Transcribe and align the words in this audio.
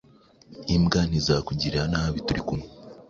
Imbwa 0.75 0.99
ntizakugirira 1.07 1.81
nabi 1.91 2.19
turi 2.25 2.41
kumwe 2.47 2.67